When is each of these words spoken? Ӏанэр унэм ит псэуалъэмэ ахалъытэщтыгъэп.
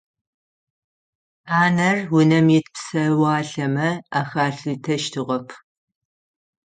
Ӏанэр 1.47 1.97
унэм 2.15 2.47
ит 2.57 2.67
псэуалъэмэ 2.75 3.89
ахалъытэщтыгъэп. 4.19 5.47